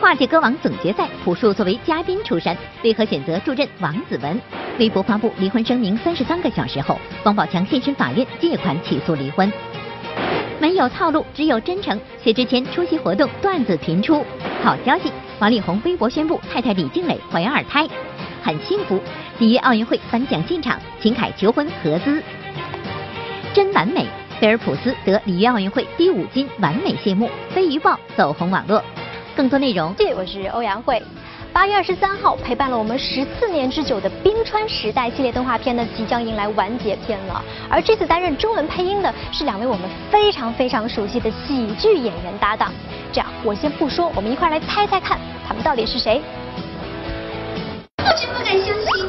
[0.00, 4.36] 跨界歌王总决赛，朴树作为嘉宾出山，为何选择助阵王子文？
[4.80, 9.48] 微博发布离婚声明三十三个小时后，王宝强现身法院借款起诉离婚。
[10.60, 11.96] 没有套路，只有真诚。
[12.20, 14.24] 薛之谦出席活动，段子频出。
[14.60, 17.86] 好消息，王力宏微博宣布太太李静蕾怀二胎，
[18.42, 19.00] 很幸福。
[19.38, 22.22] 里约奥运会颁奖现场，秦凯求婚合资，
[23.54, 24.06] 真完美。
[24.40, 27.28] 菲尔普斯得里约奥运会第五金，完美谢幕。
[27.50, 28.82] 飞鱼报走红网络。
[29.36, 31.02] 更多内容，对我是欧阳慧。
[31.52, 37.42] 八月二十三号，陪伴了我们十四年之久的《冰川时代》系列动画片呢，即将迎来完结篇了。
[37.68, 42.72] 而这次担任中文配音的是两位我们非常非常熟悉的喜剧演员搭档。
[43.12, 46.20] 这样，我先不说，我们一块来猜猜看，他们到底是谁？
[47.98, 49.07] 我真不敢相信，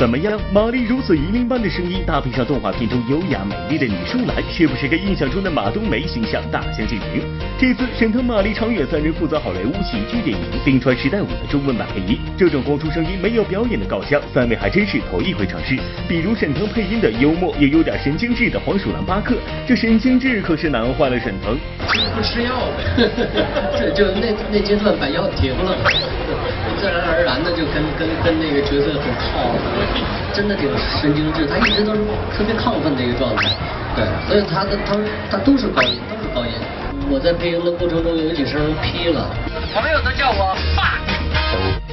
[0.00, 0.40] 怎么样？
[0.50, 7.20] 玛丽如此银铃般的声音，搭配上动画片中优雅美丽的女舒兰，是不是跟印象中的马冬梅形象大相径庭？
[7.58, 15.76] 这次沈腾、马丽、常远三人负责好莱坞喜剧电影《冰川时代五》的中文版配音，这种光出声音没有表演的搞笑，三位还真是头一回尝试。
[16.08, 19.36] 比如沈腾配音的幽默也有点神经质的黄鼠狼巴克，
[19.68, 21.58] 这神经质可是难坏了沈腾。
[22.16, 22.56] 不吃药
[22.96, 23.06] 呗，
[23.78, 25.76] 这就那那阶段把药停了，
[26.78, 29.52] 自然而然的就跟跟跟那个角色很靠，
[30.32, 30.68] 真的挺
[31.00, 32.00] 神经质，他一直都是
[32.36, 33.50] 特别亢奋的一个状态，
[33.96, 34.96] 对，所以他的他
[35.30, 36.52] 他都是高音，都是高音。
[37.10, 39.28] 我在配音的过程中有几声劈了，
[39.74, 40.98] 朋友都叫我爸。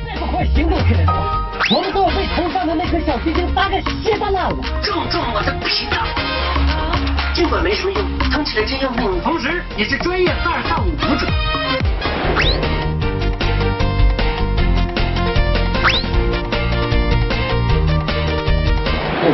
[0.06, 4.58] 再不快行动起来的话，我们都要被头上的那颗小星星打个稀巴烂了。
[4.82, 6.06] 正中我的脾脏。
[7.34, 9.20] 尽管没什么用，疼起来真要命。
[9.22, 12.67] 同时，也是专业二上舞者。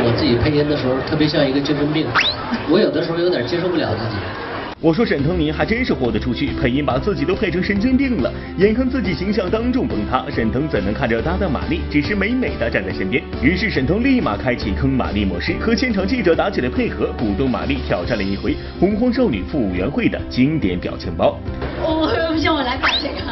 [0.02, 2.06] 我自己配音的时候，特别像一个精神病，
[2.68, 4.16] 我有的时候有点接受不了自己。
[4.80, 13.22] 我说沈腾，您还真是豁得出去，配音把自己都配成神经病了，眼看自己形象当众崩塌，沈腾怎能看着搭档马丽只是美美的站在身边？
[13.40, 21.38] 于是沈腾立马开启坑马丽模式，和现场记者打起了配合，鼓动马丽挑战了一回洪荒少女复委员会的经典表情包。
[21.80, 23.22] 我不行，我来改这个，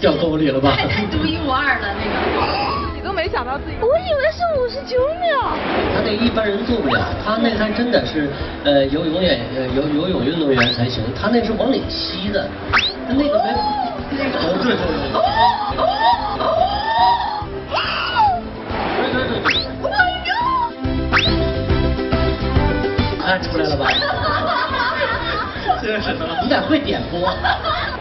[0.00, 0.74] 掉沟里了吧？
[0.76, 2.85] 太太独一无二了那个。
[3.16, 5.56] 都没想到自己，我以为是五十九秒。
[5.94, 8.28] 他那一般人做不了，他那还真的是
[8.62, 12.46] 呃游泳演呃游游泳运动员才行，他那是往里吸的，
[13.08, 13.54] 他那个没
[14.10, 14.92] 那个哦对对对。
[23.18, 23.88] 看出来了吧？
[25.82, 27.18] 这是你咋会点播？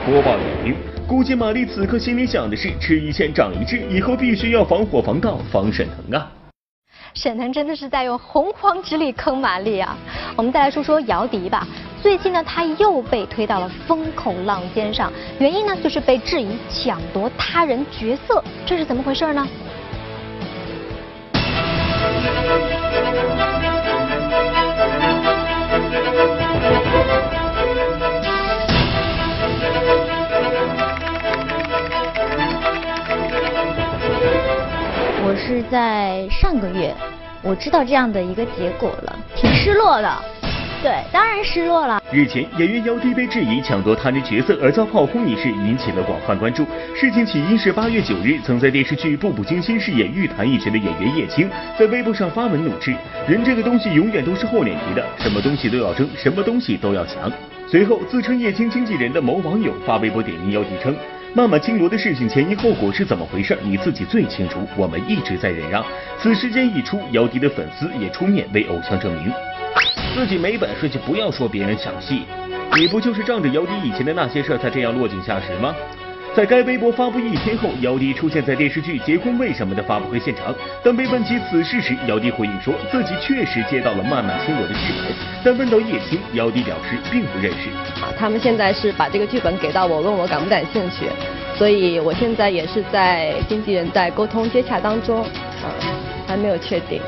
[0.06, 0.76] 播报点评。
[1.08, 6.32] 估计玛丽此刻心里想的是：吃一堑长一智，以后必须要防火防盗防沈腾啊！
[7.13, 9.98] 沈腾真的是在用洪荒之力坑玛丽啊！
[10.36, 11.68] 我们再来说说姚笛吧。
[12.02, 19.48] 最近呢，他又被推到了风口浪尖上，原因呢就是被质疑抢夺他人角色，这是怎么回事呢？
[35.45, 36.91] 是在上个月，
[37.43, 40.12] 我知道这样的一个结果了，挺失落的。
[40.81, 42.01] 对，当然失落了。
[42.12, 46.65] 日前，演员姚笛被质疑抢夺他人角色而遭炮轰一事引起了广泛关注。
[46.95, 52.95] 事情起因是八月九日，曾在电视剧《步步惊心》饰演玉檀一角的演员叶青在微博上发文怒斥
[53.29, 57.31] ：“人这个东西永远都是厚脸皮的，什么东西都要争，什么东西都要抢。”
[57.69, 60.95] 随后，自称叶青经纪人的某网友发微博点名姚笛称。
[61.38, 63.58] 那么金罗的事情前因后果是怎么回事？
[63.62, 64.65] 你自己最清楚。
[64.78, 65.86] 我们一直在忍让。
[66.17, 69.30] 此事件一出，姚笛的粉丝也出面为偶像证明，
[70.15, 72.24] 自己没本事就不要说别人抢戏。
[72.78, 75.76] 你不就是仗着姚笛以前的那些事儿才这样落井下石吗？
[76.36, 80.54] 在该微博发布一天后，姚笛出现在电视剧《结婚为什么》的发布会现场。
[80.84, 87.69] 当被问及此事时，姚笛回应说自己确实接到了骂骂青罗的剧本，但问到叶青，姚笛表示并不认识。
[88.02, 91.06] 啊，他们现在是把这个剧本给到我，问我感不感兴趣，
[91.58, 95.71] 所以我现在也是在经纪人在沟通接洽当中，啊，
[96.28, 97.00] 还没有确定。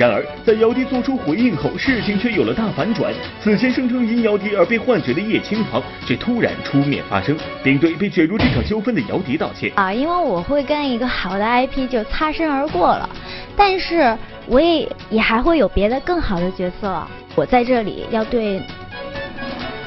[0.00, 3.12] 然而，在姚笛做出回应后，事情却有了大反转。
[3.38, 9.70] 此前声称因姚笛而被换角的叶青旁，却突然出面发声，并对被卷入这场纠纷的姚笛道歉。
[9.74, 13.06] 啊，因为我会跟一个好的 IP 就擦身而过了，
[13.54, 17.06] 但是我也也还会有别的更好的角色。
[17.34, 18.58] 我在这里要对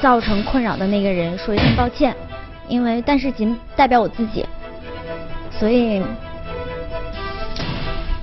[0.00, 2.14] 造成困扰的那个人说一声抱歉，
[2.68, 4.46] 因为但是仅代表我自己，
[5.58, 6.00] 所以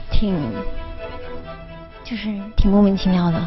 [0.09, 0.33] 挺。
[2.11, 3.41] 就是挺莫名其妙的。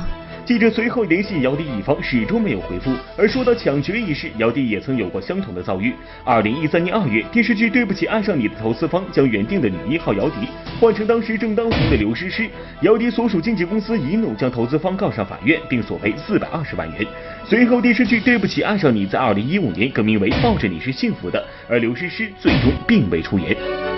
[0.46, 2.90] 记者随后联系姚笛一方，始终没有回复。
[3.14, 5.92] 而说到抢角一事，姚笛也曾有过相同的遭遇。
[6.24, 10.48] 二零一三年二月，电视剧《对不起爱上你》的投资方将原定的女一号姚笛
[10.80, 12.48] 换成当时正当红的刘诗诗，
[12.80, 17.06] 姚笛所属经纪公司一怒，将投资方告上法院，并索赔四百二十万元。
[17.46, 21.38] 随后，电视剧《对不起爱上你》在二零一五年更名为《抱着你是幸福的》，
[21.70, 23.93] 而刘诗诗最终并未出演。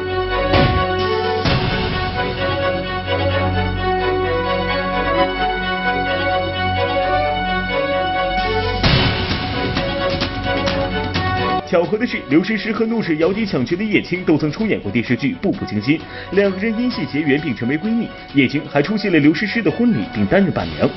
[11.67, 15.99] 巧合的是，刘诗诗和怒斥姚笛抢角的叶青都曾出演过电视剧《步步惊心》，
[16.31, 18.09] 两个人因戏结缘并成为闺蜜。
[18.35, 20.89] 叶青还出席了刘诗诗的婚礼，并担任伴娘。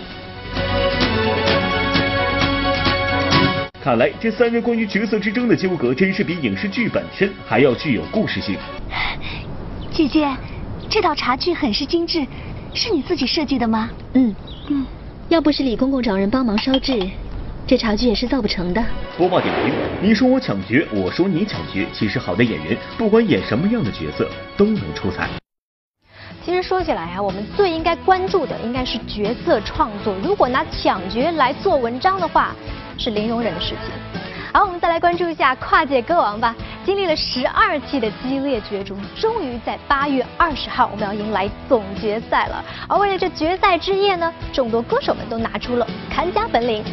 [3.82, 8.56] 看来，这三人关于角色之争的纠葛，真是比影视剧本身还要具有故事性。
[9.90, 10.30] 姐姐，
[10.88, 12.24] 这道茶具很是精致，
[12.76, 13.90] 是你自己设计的吗？
[14.14, 14.36] 嗯
[14.70, 14.86] 嗯，
[15.30, 17.10] 要不是李公公找人帮忙烧制，
[17.70, 18.84] 这茶剧也是造不成的。
[19.16, 21.86] 播报点评：你说我抢角，我说你抢角。
[21.94, 24.28] 其实好的演员，不管演什么样的角色，
[24.58, 25.30] 都能出彩。
[26.44, 30.16] 其实说起来啊，我们最应该关注的应该是角色创作。
[30.24, 32.56] 如果拿抢角来做文章的话，
[32.98, 34.20] 是零容忍的事情。
[34.52, 36.56] 好，我们再来关注一下跨界歌王吧。
[36.84, 42.66] 经历了十二季的激烈角逐，终于在八月二十号，我们要迎来总决赛了。
[42.88, 46.84] 而为了这决赛之夜呢，众多歌手们都拿出了看家本领。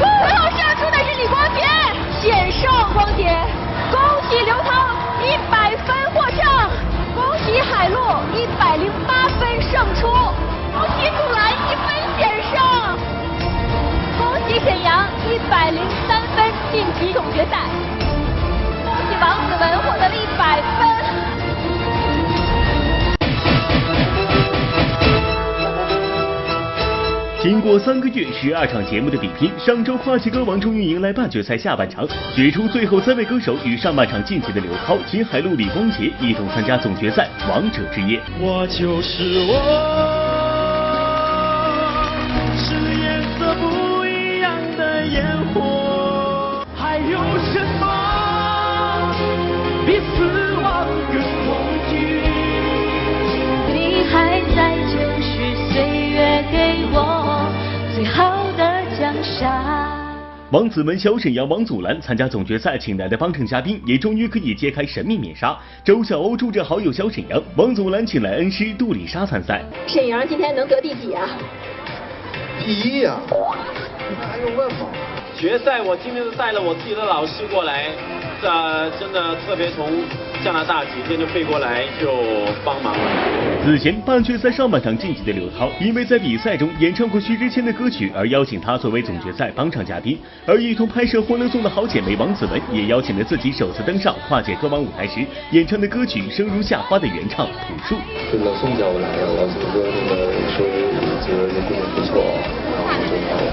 [0.00, 1.60] 最后胜出的是李光洁，
[2.20, 3.28] 险胜光洁，
[3.90, 4.70] 恭喜刘涛
[5.22, 6.40] 一百分获胜，
[7.14, 7.98] 恭喜海陆
[8.34, 10.08] 一百零八分胜出，
[10.72, 12.58] 恭喜杜兰一分险胜。
[14.18, 17.58] 恭喜沈阳一百零三分晋级总决赛，
[18.84, 20.89] 恭喜王子文获得了一百分。
[27.42, 38.20] 经过三个月十二场节目的比拼，上周跨界歌王终于迎来半决赛下半场，决出最后三位歌手与上半场晋级的刘涛、秦海璐、李光洁一同参加总决赛王者之夜。
[38.38, 39.54] 我就是我，
[42.58, 45.06] 是颜色不一样的。
[45.06, 45.24] 烟
[45.54, 47.18] 火，还有
[60.52, 65.56] 王子文、小沈阳、王祖蓝参加总决赛，请来的帮衬嘉宾也终于可以揭开神秘面纱。
[65.84, 69.62] 周晓鸥助阵好友小沈阳，王祖蓝请来恩师杜丽莎参赛。
[69.86, 71.24] 沈阳今天能得第几啊？
[72.58, 73.16] 第一呀。
[74.18, 74.88] 那还用问吗？
[75.36, 77.86] 决赛我今天是带了我自己的老师过来，
[78.42, 80.02] 这真的特别从
[80.42, 82.08] 加拿大几天就飞过来就
[82.64, 83.00] 帮忙了。
[83.62, 97.96] 此前半决赛上半场晋级的刘涛，因为在比赛中演唱过薛之谦的歌曲而邀请他作为总决赛帮唱嘉宾，而一同拍摄《欢乐颂》的好姐妹王子文也邀请了自己首次登上跨界歌王舞台时演唱的歌曲《生如夏花》的原唱朴树。
[98.42, 100.64] 老宋叫我来了，老宋哥那个说
[101.20, 102.24] 这个人品不错，
[102.72, 103.52] 然后就来了。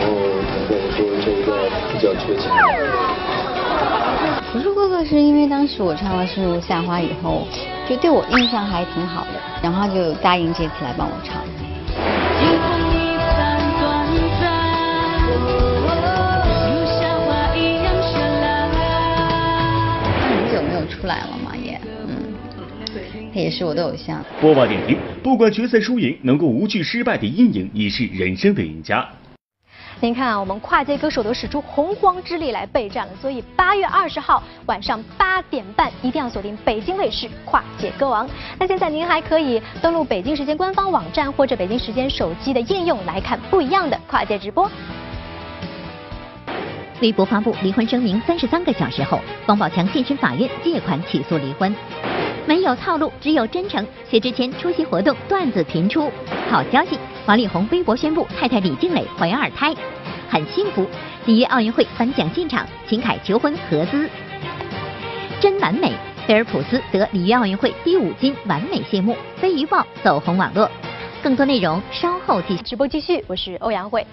[0.00, 0.16] 然后
[0.68, 2.48] 跟我说这一个比较缺钱。
[4.50, 7.46] 朴树哥哥是因为当时我唱了《生如夏花》以后，
[7.86, 9.32] 就对我印象还挺好的，
[9.62, 11.42] 然后就答应这次来帮我唱。
[20.22, 22.32] 很久没有出来了嘛，也，嗯，
[23.34, 24.24] 他也是我的偶像。
[24.40, 29.06] 播报点评：不管决赛输赢，能够无惧失败的阴影，已是人生的赢家。
[30.00, 38.24] 您看啊，我们跨界歌手都使出洪荒之力来备战了，所以八月二十号晚上八点半一定要锁定北京卫视《跨界歌王》。
[38.60, 44.70] 那现在您还可以登录北京时间官方网站或者北京时间手机的应用来看不一样的跨界直播。
[47.00, 51.74] 微博发布离婚声明三十三个小时后，王宝强现身法院借款起诉离婚。
[52.48, 53.86] 没有套路，只有真诚。
[54.10, 56.10] 薛之谦出席活动，段子频出。
[56.50, 59.74] 好消息，王力宏微博宣布太太李静蕾怀二胎，
[60.30, 60.86] 很幸福。
[61.26, 64.08] 里约奥运会颁奖现场，秦凯求婚合资，
[65.38, 65.92] 真完美。
[66.26, 69.14] 菲尔普斯得里约奥运会第五金，完美谢幕。
[69.36, 70.70] 飞鱼报走红网络。
[71.22, 74.06] 更多内容稍后继续直播继续，我是欧阳慧。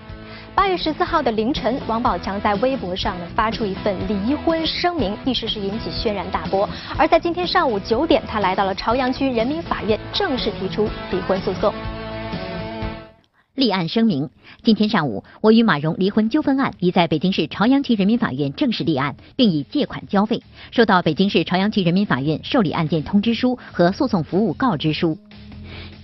[0.55, 6.67] 八月十四号的凌晨，王宝强在微博上呢发出一份离婚声明，一时是引起轩然大波。
[6.97, 11.73] 而在今天上午九点，他来到了朝阳区人民法院，正式提出离婚诉讼。
[13.55, 14.29] 立案声明：
[14.63, 20.41] 今天上午，我与马蓉离婚纠纷案已在北京市朝阳区人民法院正式立案，并已借款交费，
[20.71, 25.17] 收到北京市朝阳区人民法院受理案件通知书和诉讼服务告知书。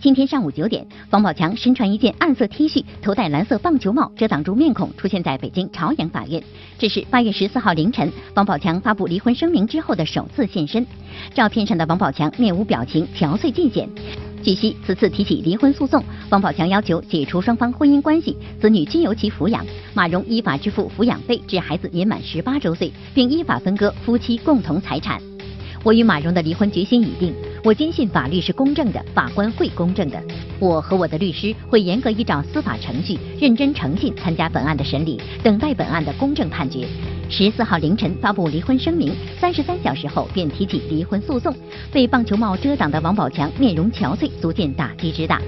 [0.01, 6.41] 今天上午九点，王宝强身穿一件暗色 T 恤，头戴蓝色棒球帽，遮挡住面孔，出现在北京朝阳法院。
[6.79, 10.83] 这是八月十四号凌晨，王宝强发布离婚声明之后的首次现身。
[11.35, 13.87] 照片上的王宝强面无表情，憔悴尽显。
[14.41, 25.21] 据悉，此次提起离婚诉讼，王宝强要求解除双方婚姻关系，子女均由其抚养，马蓉依法支付抚养费至孩子年满十八周岁，并依法分割夫妻共同财产。
[25.83, 30.21] 我与马蓉的离婚决心已定，我坚信法律是公正的，法官会公正的。
[30.59, 36.85] 我和我的律师会严格依照司法程序，认真诚信参加本案的审理，等待本案的公正判决。
[37.29, 41.55] 十四号凌晨发布离婚声明，三十三小时后便提起离婚诉讼。
[41.91, 45.41] 被棒球帽遮挡的王宝强面容憔悴，足见打击之大。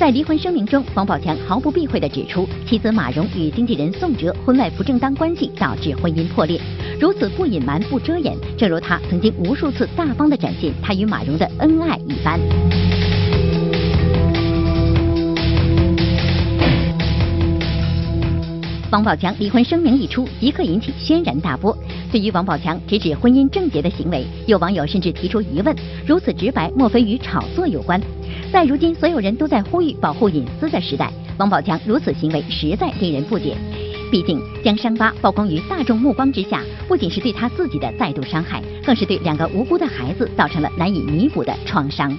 [0.00, 6.60] 在离婚声明中，王宝强毫不避讳地指出，妻子马蓉与经纪人宋哲婚外不正当关系导致婚姻破裂，
[6.98, 12.40] 如此不隐瞒不遮掩正如他曾经无数次大方的展现他与马蓉的恩爱一般。
[18.90, 21.76] 王宝强离婚声明一出即刻引起轩然大波。
[22.10, 25.76] 对于王宝强直指婚姻症结的行为有网友甚至提出疑问
[26.06, 28.00] 如此直白莫非与炒作有关？
[28.50, 33.54] 在如今所有人都在呼吁保护隐私的时代王宝强如此行为实在令人不解。
[34.10, 42.16] 毕竟，将伤疤曝光于大众目光之下，不仅是对他自己的再度伤害，更是对两个无辜的孩子造成了难以弥补的创伤。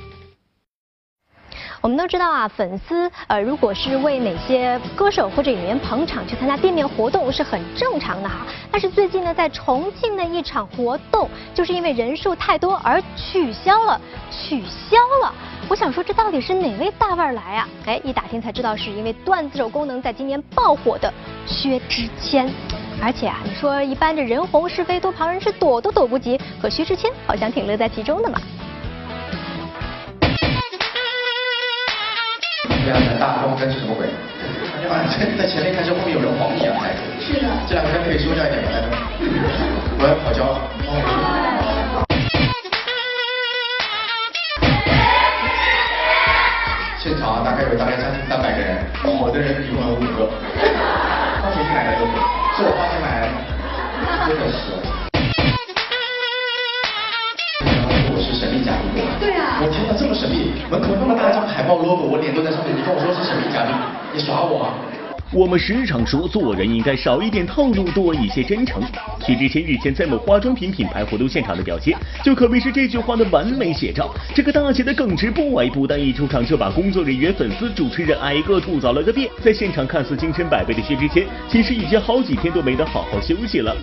[1.88, 8.45] 我们都知道啊，粉丝呃，如果是为哪些歌手或者演员捧场去参加店面活动是很正常的哈。
[8.69, 15.33] 但是最近呢，在重庆的一场活动，就是因为人数太多而取消了，取消了。
[15.69, 17.69] 我想说，这到底是哪位大腕来啊？
[17.85, 21.09] 哎，一打听才知道，是因为段子手功能在今年爆火的
[21.45, 22.51] 薛之谦。
[23.01, 28.41] 而且啊，你说一般这人红是非多，旁人是躲都躲不及，可薛之谦好像挺乐在其中的嘛。
[32.88, 34.07] 这两台大风灯是什么鬼？
[34.71, 36.71] 感觉好像在在前面开车，后面有人晃你啊！
[37.19, 37.43] 是的。
[37.67, 38.71] 这两个灯可以收掉一点吗？
[38.71, 38.95] 大哥，
[39.99, 40.55] 我要跑焦了。
[46.97, 50.31] 现场大概有大概将近三百个人，我的人一共有五个。
[51.43, 52.15] 花钱买的都是，
[52.55, 53.27] 是我花钱买的，
[54.31, 54.96] 真的是。
[59.20, 59.60] 对啊。
[59.62, 60.51] 我天哪，这么神秘！
[60.70, 63.74] 门口那么大一张海报 logo，我脸都在上面，你跟我说是神秘嘉宾，
[64.14, 64.74] 你耍我啊？
[65.34, 68.82] 我们时常说做人应该少一点套路，多一些真诚。
[69.20, 74.10] 薛之谦日前在某化妆品品牌活动现场的表现，就可谓是这句话的完美写照。
[74.34, 79.30] 这个大写的耿直不外，不但一出场就把工作人员、粉丝、主持人挨个吐槽了个遍。
[79.43, 83.76] 在现场看似精神百倍的薛之谦，其实已经好几天都没得好好休息了。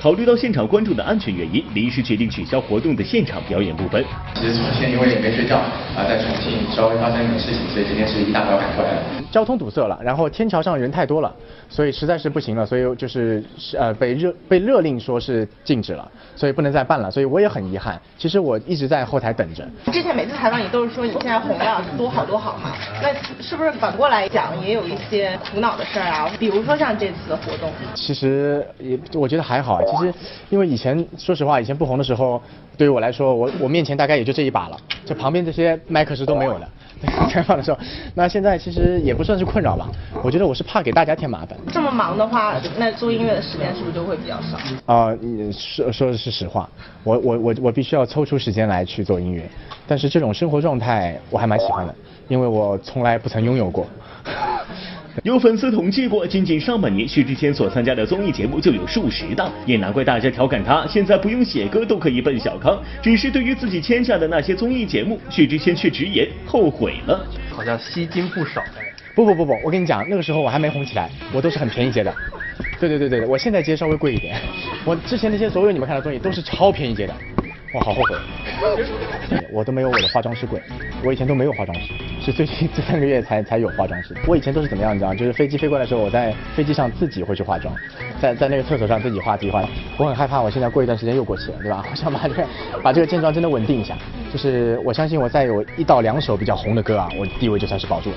[0.00, 4.02] 考虑到现场观众的安全原因，临时决定取消活动的现场表演部分。
[4.34, 9.02] 其实重庆因为也没睡觉啊，在重庆稍微发生一点事情，所以今天是一大早赶过来的。
[9.30, 11.30] 交通堵塞了，然后天桥上人太多了，
[11.68, 13.44] 所以实在是不行了，所以就是
[13.78, 18.00] 呃被热被勒令说是禁止了，所以不能再办了，所以我也很遗憾。
[18.16, 19.68] 其实我一直在后台等着。
[19.92, 22.72] 之前每次采访你都是说你现在红了多好多好嘛，
[23.02, 26.30] 那是不是反过来讲也有一些苦恼的事儿啊？
[26.38, 27.70] 比如说像这次的活动。
[27.94, 30.14] 其实也我觉得还好，其实
[30.48, 32.40] 因为以前说实话，以前不红的时候，
[32.76, 36.68] 对于我来说，我我面前大概也就这一把了，就旁边这些麦克是都没有的。
[37.30, 37.78] 采访 的时候，
[38.14, 39.88] 那现在其实也不算是困扰吧。
[40.22, 41.56] 我觉得我是怕给大家添麻烦。
[41.72, 44.58] 这么忙的话，那做音乐的时间是不是就会比较少？
[44.84, 46.68] 啊、你说说的是实话，
[47.02, 49.48] 我我我我必须要抽出时间来去做音乐，
[49.86, 51.94] 但是这种生活状态我还蛮喜欢的，
[52.28, 53.86] 因为我从来不曾拥有过。
[55.22, 62.80] 有粉丝统计过，仅仅上半年薛之谦所参加的综艺节目就有数十档，也难怪大家调侃他现在不用写歌都可以奔小康。
[63.02, 67.26] 只是对于自己签下的那些综艺节目，薛之谦却直言后悔了。
[67.50, 68.62] 好像吸金不少。
[69.14, 72.14] 不不不不，我跟你讲，那个时候我还没红起来，我都是很便宜接的。
[72.78, 74.40] 对对对对，我现在接稍微贵一点。
[74.84, 77.14] 我之前那些所有你们看的综艺都是超便宜接的，
[77.72, 78.16] 我好后悔。
[79.50, 80.60] 我都没有我的化妆师贵，
[81.04, 84.14] 我以前都没有化妆师，是最近这三个月才才有化妆师。
[84.26, 85.14] 我以前都是怎么样，你知道吗？
[85.14, 87.74] 就是飞机飞过来的时候，我在飞机上自己会去化妆，
[88.20, 89.64] 在在那个厕所上自己化自己化。
[89.96, 91.84] 我很害怕，我现在过一段时间又过期了，对吧？
[91.90, 92.46] 我想把这个
[92.82, 93.96] 把这个现状真的稳定一下。
[94.32, 98.16] 就是我相信我再有一到两首比较红的歌啊，我地位就算是保住了。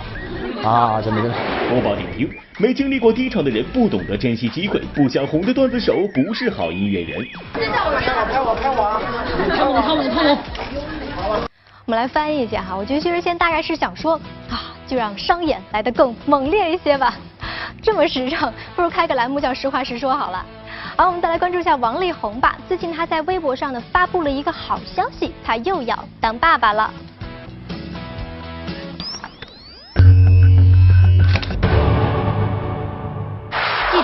[0.63, 1.37] 啊，真的真的。
[1.69, 7.25] 播报点评：没经历过低潮的人不懂得珍惜机会，不想红的段子手不是好音乐人。
[7.53, 9.01] 拍我拍我拍我！
[9.49, 10.25] 看我看我看
[11.27, 11.47] 我！
[11.85, 14.13] 我们来翻译一下哈，我觉得薛之谦大概是想说
[14.49, 17.15] 啊，就让商演来得更猛烈一些吧。
[17.81, 20.45] 这么时尚，不如开个栏目叫实话实说好了。
[20.95, 22.55] 好，我们再来关注一下王力宏吧。
[22.69, 26.93] 最近他在微博上呢发布了一个好消息，他又要当爸爸了。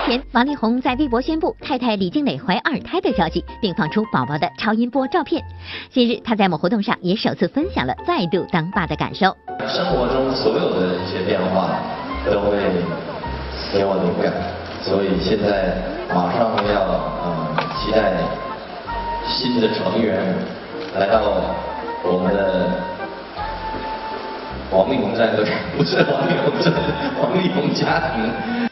[0.06, 5.42] 前，王力宏在微博宣布太太李静蕾怀二胎的消息，并放出宝宝的超音波照片。
[5.90, 9.36] 近日，他在某活动上也首次分享了再度当爸的感受。
[9.66, 11.70] 生活中所有的一些变化
[12.24, 12.58] 都会
[13.72, 14.32] 给我灵感，
[14.80, 15.76] 所以现在
[16.14, 16.80] 马上要
[17.22, 18.12] 呃期待
[19.26, 20.18] 新的成员
[20.98, 21.20] 来到
[22.04, 22.70] 我们的
[24.70, 25.44] 王力宏战队，
[25.76, 26.72] 不是王力宏战，
[27.20, 28.69] 王力宏家庭。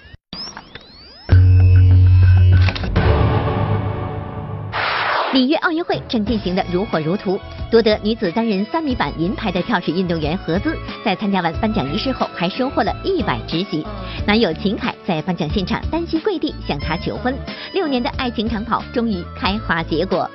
[5.33, 7.39] 里约奥运会正进行的如火如荼，
[7.71, 10.75] 夺得女子单人三米板银牌的跳水运动员何姿，
[11.05, 13.87] 在参加完颁奖仪式后，还收获了一百直喜。
[14.27, 17.37] 男友秦凯在颁奖现场单膝跪地向她求婚，
[17.75, 20.29] 六年的爱情长跑终于开花结果。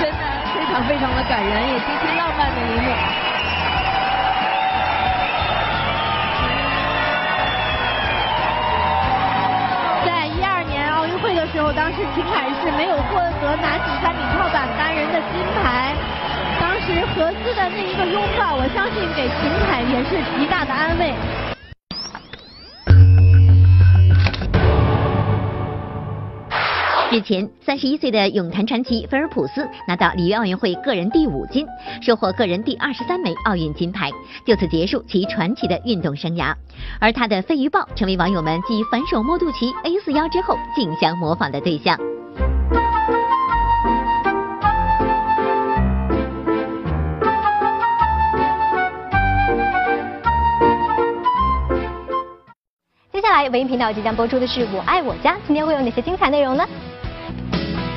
[0.00, 0.16] 真的
[0.54, 3.29] 非常非常的感人，也极其浪漫的一幕。
[11.72, 15.94] 当时秦凯是没有获得男子三米跳板单人的金牌。
[16.60, 21.49] 当时何姿的那一个拥抱，我相信给秦凯也是极大的安慰。
[27.12, 31.66] 日前，三十一岁的泳坛传奇菲尔普斯拿到里约奥运会个人第五金，
[32.00, 34.12] 收获个人第二十三枚奥运金牌，
[34.46, 36.54] 就此结束其传奇的运动生涯。
[37.00, 41.98] 而他的飞鱼抱成为网友们继反手摸肚脐 A 四腰之后竞相模仿的对象。
[53.12, 56.64] 接下来，文艺频道即将播出的是《我爱我家》，今天会有哪些精彩内容呢？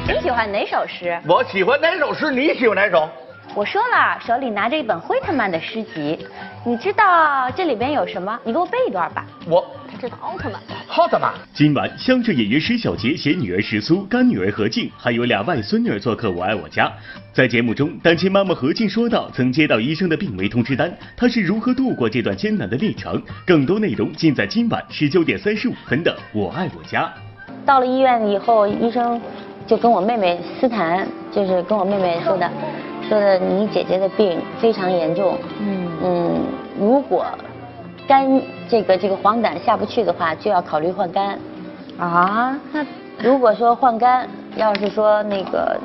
[0.05, 1.17] 你喜欢哪首诗？
[1.25, 2.29] 我喜欢哪首诗？
[2.29, 3.09] 你喜欢哪首？
[3.55, 6.19] 我说了，手里拿着一本惠特曼的诗集，
[6.65, 8.37] 你知道这里边有什么？
[8.43, 9.25] 你给我背一段吧。
[9.47, 10.61] 我他知道奥特曼。
[10.89, 11.31] 奥特曼。
[11.53, 16.87] 今晚，乡镇演员施小杰携女儿石苏、干女儿何静，还有俩外孙女儿做客《我爱我家》。
[17.31, 23.21] 在节目中，单亲妈妈何静说到，曾接到医生的病危通知单，她是如何度过这段艰难的历程？
[23.47, 27.03] 更多内容尽在今晚十九点三十五分的《我爱我家》。
[27.65, 29.21] 到了医院以后，医生
[29.65, 32.49] 就跟我妹妹私谈，就是跟我妹妹说的，
[33.07, 36.41] 说的你姐姐的病非常严重，嗯嗯，
[36.79, 37.25] 如果
[38.07, 41.39] 肝这个这个黄疸下不去的话，就要考虑换肝。
[41.97, 42.85] 啊，那
[43.19, 45.79] 如果说换肝，要是说那个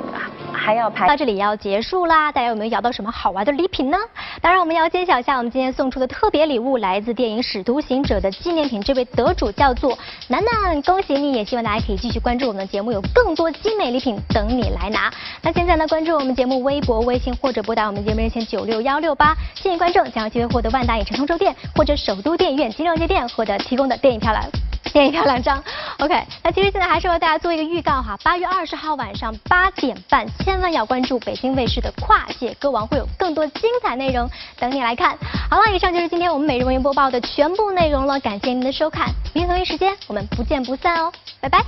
[0.53, 3.97] 还要排到这里要结束啦，大家有没有摇到什么好玩的礼品呢？
[4.41, 11.33] 当然，我们要揭晓一下我们今天送出的特别礼物，来自电影《使徒行者》的纪念品，这位得主叫做楠楠，恭喜你！
[11.33, 15.13] 也希望大家可以继续关注我们的节目，有更多精美礼品等你来拿。
[15.43, 24.49] 那现在呢，关注我们节目微博、微信或者拨打我们节目热线九六幺六八，幸运观众将有机会获得万达影城通州店或者首都电影院金融街店获得提供的电影票来。
[24.91, 25.63] 电影票两张
[25.99, 26.27] ，OK。
[26.43, 34.29] 那其实现在还是为大家做一个预告哈，八月二十号晚上八点半，千万要关注北京卫视的跨界歌王，会有更多精彩内容
[34.59, 35.17] 等你来看。
[35.51, 41.59] 好了，以上就是今天我们每日文娱播报的全部内容了，感谢您的收看，明天同一时间我们不见不散哦，拜拜。